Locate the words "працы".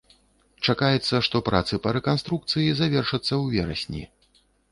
1.49-1.79